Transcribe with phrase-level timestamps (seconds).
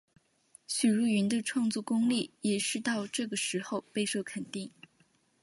[0.65, 4.71] 许茹芸的创作功力也是到这个时候备受肯定。